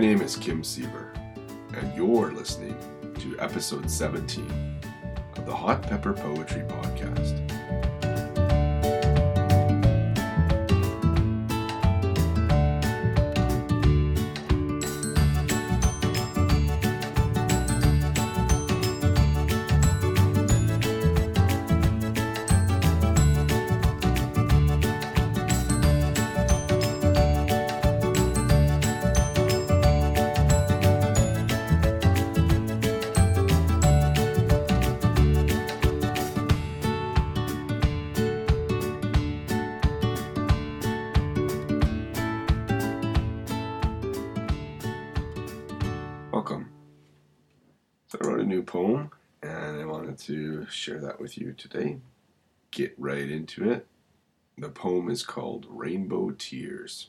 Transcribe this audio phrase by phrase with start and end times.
[0.00, 1.14] My name is Kim Siever,
[1.76, 2.74] and you're listening
[3.18, 4.80] to episode 17
[5.36, 7.59] of the Hot Pepper Poetry Podcast.
[48.20, 49.10] I wrote a new poem
[49.42, 51.96] and I wanted to share that with you today.
[52.70, 53.86] Get right into it.
[54.58, 57.08] The poem is called Rainbow Tears.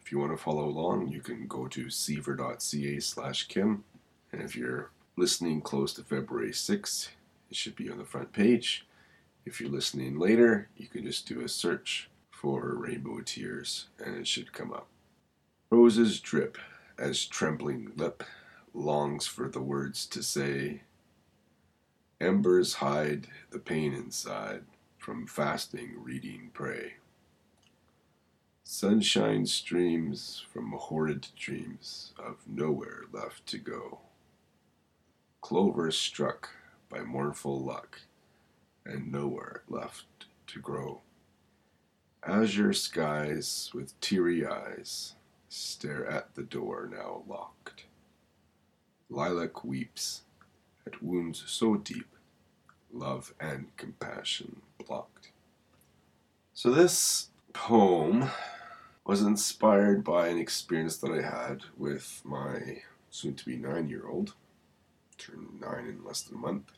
[0.00, 3.82] If you want to follow along, you can go to siever.ca slash Kim.
[4.30, 7.08] And if you're listening close to February 6th,
[7.50, 8.86] it should be on the front page.
[9.44, 14.28] If you're listening later, you can just do a search for Rainbow Tears and it
[14.28, 14.86] should come up.
[15.70, 16.58] Roses drip
[16.96, 18.22] as trembling lip
[18.74, 20.82] longs for the words to say.
[22.20, 24.64] Embers hide the pain inside
[24.98, 26.94] from fasting, reading, pray.
[28.64, 34.00] Sunshine streams from horrid dreams of nowhere left to go.
[35.40, 36.50] Clover struck
[36.90, 38.02] by mournful luck
[38.84, 41.00] and nowhere left to grow.
[42.26, 45.14] Azure skies with teary eyes
[45.48, 47.84] stare at the door now locked.
[49.10, 50.22] Lilac weeps
[50.86, 52.08] at wounds so deep,
[52.92, 55.30] love and compassion blocked.
[56.52, 58.30] So, this poem
[59.04, 64.06] was inspired by an experience that I had with my soon to be nine year
[64.06, 64.34] old,
[65.16, 66.72] turned nine in less than a month.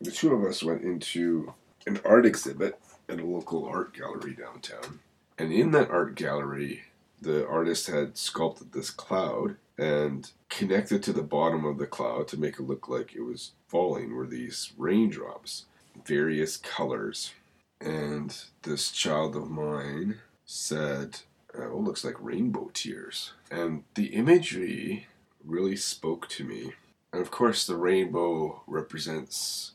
[0.00, 1.54] The two of us went into
[1.86, 2.78] an art exhibit
[3.08, 5.00] at a local art gallery downtown.
[5.38, 6.82] And in that art gallery,
[7.20, 12.36] the artist had sculpted this cloud and connected to the bottom of the cloud to
[12.38, 15.66] make it look like it was falling were these raindrops,
[16.04, 17.32] various colors.
[17.80, 21.20] And this child of mine said,
[21.54, 25.06] "Oh, looks like rainbow tears." And the imagery
[25.44, 26.72] really spoke to me.
[27.12, 29.72] And of course, the rainbow represents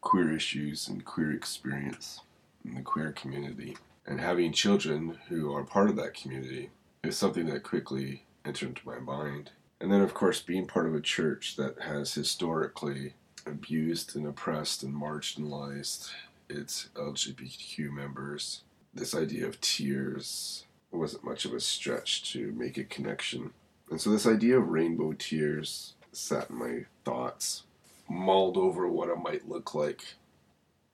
[0.00, 2.20] queer issues and queer experience
[2.64, 3.76] in the queer community.
[4.06, 6.70] And having children who are part of that community
[7.02, 9.50] is something that quickly entered into my mind.
[9.80, 13.14] And then, of course, being part of a church that has historically
[13.46, 16.10] abused and oppressed and marginalized
[16.48, 18.62] its LGBTQ members,
[18.92, 23.52] this idea of tears wasn't much of a stretch to make a connection.
[23.90, 27.62] And so, this idea of rainbow tears sat in my thoughts,
[28.08, 30.16] mulled over what it might look like.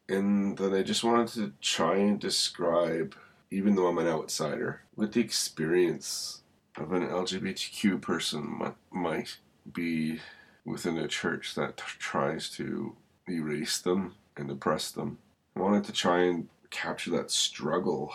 [0.08, 3.16] And then I just wanted to try and describe
[3.50, 6.42] even though I'm an outsider, what the experience
[6.76, 9.38] of an LGBTQ person might, might
[9.72, 10.20] be
[10.64, 12.96] within a church that t- tries to
[13.28, 15.18] erase them and oppress them.
[15.56, 18.12] I wanted to try and capture that struggle.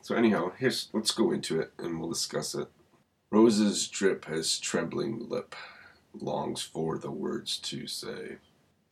[0.00, 2.68] So anyhow, here's let's go into it and we'll discuss it.
[3.30, 5.54] Roses drip as trembling lip
[6.14, 8.38] longs for the words to say.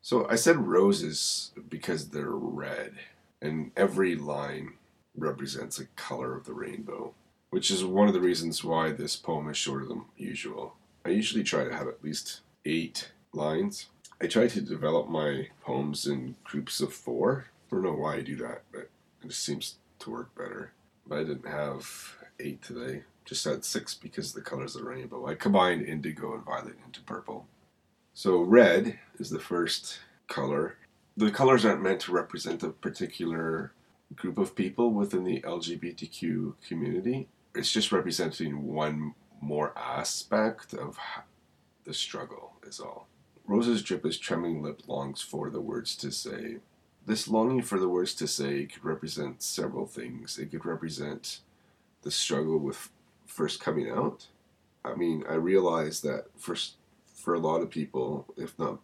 [0.02, 2.94] So I said roses because they're red,
[3.42, 4.74] and every line
[5.20, 7.14] represents a color of the rainbow,
[7.50, 10.74] which is one of the reasons why this poem is shorter than usual.
[11.04, 13.86] I usually try to have at least eight lines.
[14.20, 17.46] I try to develop my poems in groups of four.
[17.70, 18.82] I don't know why I do that, but
[19.22, 20.72] it just seems to work better.
[21.06, 23.04] But I didn't have eight today.
[23.24, 25.26] Just had six because of the colors of the rainbow.
[25.26, 27.46] I combined indigo and violet into purple.
[28.14, 30.76] So red is the first color.
[31.16, 33.72] The colors aren't meant to represent a particular
[34.14, 37.28] group of people within the LGBTQ community.
[37.54, 40.98] It's just representing one more aspect of
[41.84, 43.08] the struggle, is all.
[43.46, 46.58] Rose's drip as trembling lip longs for the words to say.
[47.06, 50.38] This longing for the words to say could represent several things.
[50.38, 51.40] It could represent
[52.02, 52.90] the struggle with
[53.26, 54.26] first coming out.
[54.84, 56.56] I mean, I realize that for
[57.14, 58.78] for a lot of people, if not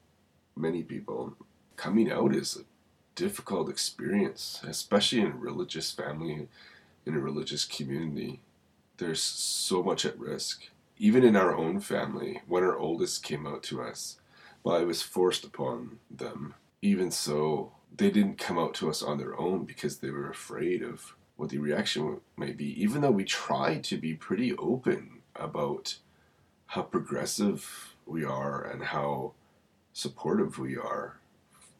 [0.56, 1.36] many people,
[1.76, 2.64] coming out is a
[3.14, 6.48] difficult experience, especially in a religious family,
[7.06, 8.40] in a religious community.
[8.96, 10.68] There's so much at risk.
[10.98, 14.18] Even in our own family, when our oldest came out to us,
[14.62, 16.54] well, it was forced upon them.
[16.80, 20.82] Even so, they didn't come out to us on their own because they were afraid
[20.82, 25.96] of what the reaction might be, even though we tried to be pretty open about
[26.66, 29.32] how progressive we are and how
[29.92, 31.16] supportive we are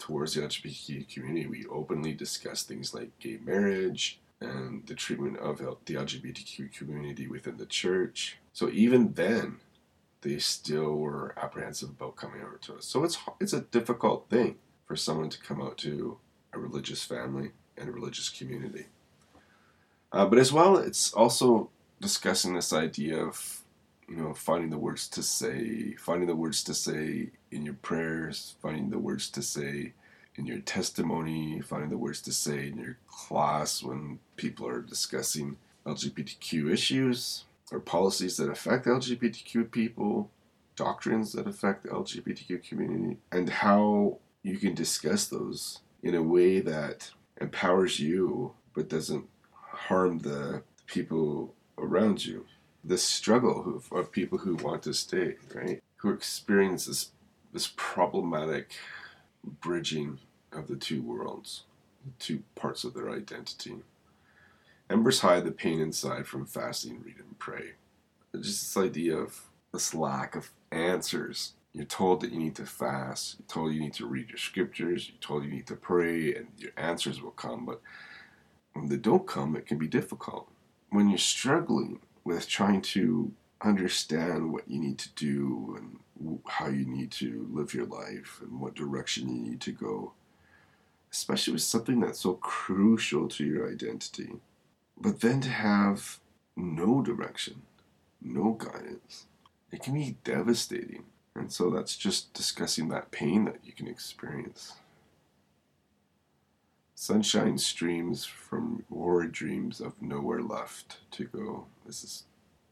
[0.04, 1.46] towards the LGBTQ community.
[1.46, 7.56] We openly discuss things like gay marriage and the treatment of the LGBTQ community within
[7.56, 8.36] the church.
[8.52, 9.60] So even then,
[10.20, 12.84] they still were apprehensive about coming over to us.
[12.84, 16.18] So it's it's a difficult thing for someone to come out to
[16.52, 18.88] a religious family and a religious community.
[20.12, 21.70] Uh, but as well, it's also
[22.02, 23.62] discussing this idea of
[24.08, 28.54] you know finding the words to say, finding the words to say in your prayers,
[28.60, 29.92] finding the words to say
[30.36, 35.56] in your testimony, finding the words to say in your class when people are discussing
[35.86, 40.30] LGBTQ issues or policies that affect LGBTQ people,
[40.76, 46.60] doctrines that affect the LGBTQ community, and how you can discuss those in a way
[46.60, 47.10] that
[47.40, 52.44] empowers you but doesn't harm the people around you.
[52.86, 55.82] The struggle of, people who want to stay, right?
[55.96, 57.12] Who experience this,
[57.52, 58.72] this problematic
[59.42, 60.18] bridging
[60.52, 61.64] of the two worlds,
[62.04, 63.76] the two parts of their identity.
[64.90, 67.72] Embers hide the pain inside from fasting, read, and pray.
[68.34, 69.40] Just this idea of
[69.72, 71.54] this lack of answers.
[71.72, 75.08] You're told that you need to fast, you're told you need to read your scriptures,
[75.08, 77.64] you're told you need to pray, and your answers will come.
[77.64, 77.80] But
[78.74, 80.48] when they don't come, it can be difficult.
[80.90, 83.32] When you're struggling with trying to
[83.62, 88.60] understand what you need to do and how you need to live your life and
[88.60, 90.12] what direction you need to go,
[91.12, 94.30] especially with something that's so crucial to your identity.
[94.98, 96.20] But then to have
[96.56, 97.62] no direction,
[98.22, 99.26] no guidance,
[99.72, 101.04] it can be devastating.
[101.34, 104.74] And so that's just discussing that pain that you can experience.
[107.04, 111.66] Sunshine streams from horrid dreams of nowhere left to go.
[111.84, 112.24] This is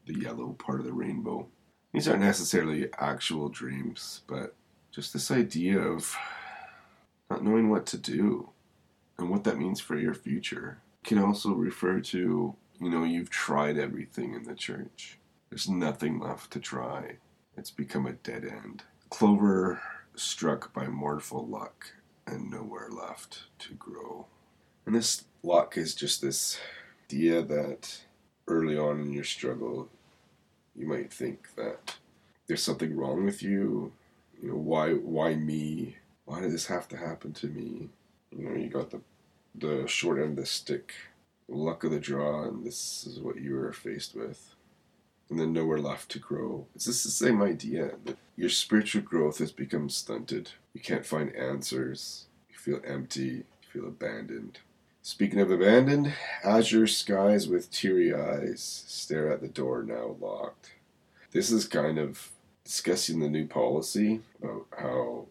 [0.07, 1.49] the yellow part of the rainbow.
[1.93, 4.55] These aren't necessarily actual dreams, but
[4.89, 6.17] just this idea of
[7.29, 8.49] not knowing what to do
[9.19, 13.77] and what that means for your future can also refer to, you know, you've tried
[13.77, 15.19] everything in the church.
[15.51, 17.17] There's nothing left to try.
[17.55, 18.81] It's become a dead end.
[19.11, 19.79] Clover
[20.15, 21.93] struck by mournful luck
[22.25, 24.27] and nowhere left to grow.
[24.85, 26.59] And this luck is just this
[27.05, 28.01] idea that
[28.47, 29.89] early on in your struggle,
[30.75, 31.95] you might think that
[32.47, 33.91] there's something wrong with you.
[34.41, 35.97] You know, why why me?
[36.25, 37.89] Why did this have to happen to me?
[38.31, 39.01] You know, you got the
[39.55, 40.93] the short end of the stick,
[41.47, 44.52] luck of the draw, and this is what you were faced with.
[45.29, 46.67] And then nowhere left to grow.
[46.75, 50.51] It's just the same idea that your spiritual growth has become stunted.
[50.73, 52.25] You can't find answers.
[52.49, 53.45] You feel empty.
[53.45, 54.59] You feel abandoned.
[55.01, 60.71] Speaking of abandoned, azure skies with teary eyes stare at the door now locked.
[61.31, 62.29] This is kind of
[62.63, 65.25] discussing the new policy about how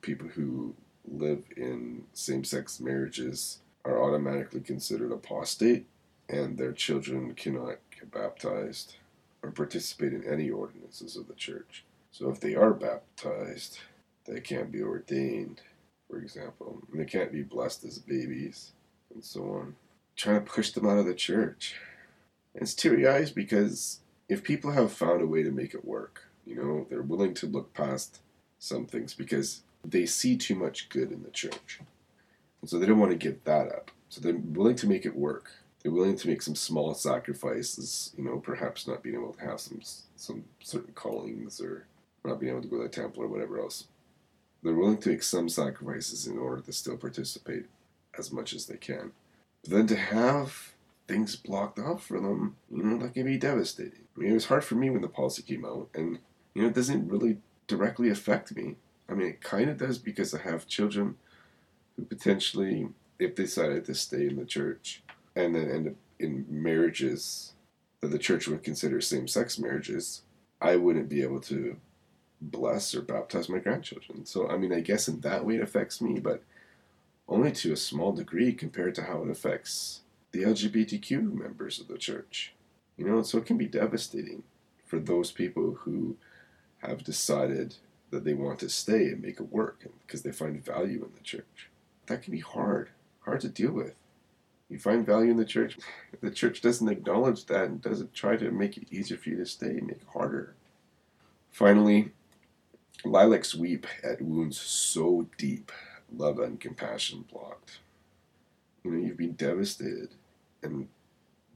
[0.00, 0.74] people who
[1.06, 5.86] live in same sex marriages are automatically considered apostate
[6.28, 8.96] and their children cannot get baptized
[9.42, 11.84] or participate in any ordinances of the church.
[12.10, 13.78] So if they are baptized,
[14.26, 15.60] they can't be ordained,
[16.08, 18.72] for example, and they can't be blessed as babies
[19.14, 19.76] and so on.
[20.16, 21.76] Trying to push them out of the church.
[22.54, 26.24] And it's teary eyes because if people have found a way to make it work,
[26.44, 28.20] you know, they're willing to look past
[28.58, 31.80] some things because they see too much good in the church.
[32.60, 33.90] And so they don't want to give that up.
[34.08, 35.52] So they're willing to make it work.
[35.82, 39.60] They're willing to make some small sacrifices, you know, perhaps not being able to have
[39.60, 39.80] some
[40.16, 41.86] some certain callings or
[42.24, 43.86] not being able to go to the temple or whatever else.
[44.62, 47.66] They're willing to make some sacrifices in order to still participate
[48.18, 49.12] as much as they can.
[49.62, 50.74] But then to have
[51.06, 54.04] things blocked off for them, you know, that can be devastating.
[54.16, 56.18] I mean, it was hard for me when the policy came out, and,
[56.54, 58.76] you know, it doesn't really directly affect me.
[59.08, 61.16] I mean, it kind of does because I have children
[61.96, 65.02] who potentially, if they decided to stay in the church
[65.38, 67.52] and then end up in marriages
[68.00, 70.22] that the church would consider same sex marriages,
[70.60, 71.76] I wouldn't be able to
[72.40, 74.26] bless or baptize my grandchildren.
[74.26, 76.42] So, I mean, I guess in that way it affects me, but
[77.28, 80.00] only to a small degree compared to how it affects
[80.32, 82.54] the LGBTQ members of the church.
[82.96, 84.42] You know, so it can be devastating
[84.86, 86.16] for those people who
[86.78, 87.76] have decided
[88.10, 91.22] that they want to stay and make it work because they find value in the
[91.22, 91.68] church.
[92.06, 92.90] That can be hard,
[93.20, 93.94] hard to deal with.
[94.68, 95.78] You find value in the church,
[96.20, 99.46] the church doesn't acknowledge that and doesn't try to make it easier for you to
[99.46, 100.54] stay, make it harder.
[101.50, 102.10] Finally,
[103.04, 105.72] lilacs weep at wounds so deep,
[106.14, 107.78] love and compassion blocked.
[108.84, 110.10] You know, you've been devastated,
[110.62, 110.88] and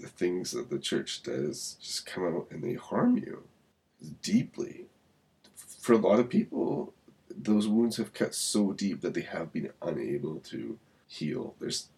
[0.00, 3.45] the things that the church does just come out and they harm you
[4.23, 4.87] deeply.
[5.54, 6.92] For a lot of people,
[7.31, 11.54] those wounds have cut so deep that they have been unable to heal.
[11.61, 11.88] There's,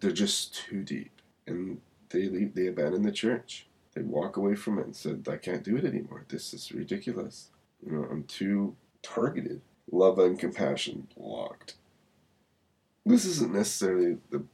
[0.00, 2.54] they're just too deep, and they leave.
[2.54, 3.66] They abandon the church.
[3.94, 6.24] They walk away from it and said, "I can't do it anymore.
[6.28, 7.50] This is ridiculous.
[7.84, 9.62] You know, I'm too targeted.
[9.90, 11.74] Love and compassion blocked."
[13.04, 14.44] This isn't necessarily the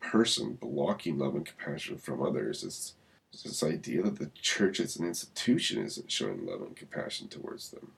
[0.00, 2.64] person blocking love and compassion from others.
[2.64, 2.94] It's,
[3.32, 7.92] this idea that the church as an institution isn't showing love and compassion towards them.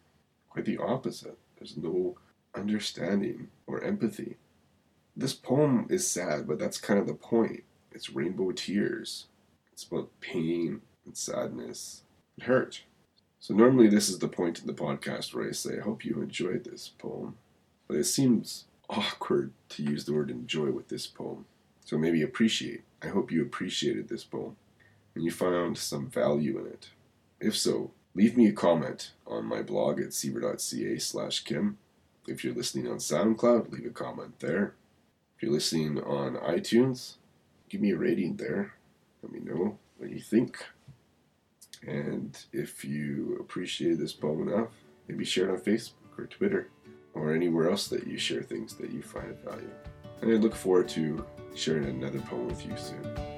[0.51, 1.39] Quite the opposite.
[1.57, 2.19] There's no
[2.55, 4.37] understanding or empathy.
[5.17, 7.65] This poem is sad, but that's kind of the point.
[7.91, 9.27] It's rainbow tears.
[9.73, 12.03] It's about pain and sadness
[12.37, 12.83] and hurt.
[13.39, 16.23] So normally this is the point in the podcast where I say, I hope you
[16.23, 17.37] enjoyed this poem.
[17.89, 21.45] But it seems awkward to use the word enjoy with this poem.
[21.85, 22.83] So maybe appreciate.
[23.03, 24.57] I hope you appreciated this poem
[25.15, 26.91] and you found some value in it.
[27.41, 31.79] If so, leave me a comment on my blog at siever.ca slash kim.
[32.27, 34.75] If you're listening on SoundCloud, leave a comment there.
[35.43, 37.15] If you're listening on iTunes,
[37.69, 38.75] give me a rating there.
[39.25, 40.65] Let me know what you think.
[41.85, 44.69] And if you appreciated this poem enough,
[45.09, 46.69] maybe share it on Facebook or Twitter
[47.13, 49.73] or anywhere else that you share things that you find of value.
[50.21, 53.32] And I look forward to sharing another poem with you soon.